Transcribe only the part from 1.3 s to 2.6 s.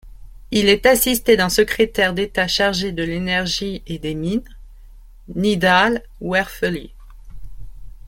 d'un secrétaire d'État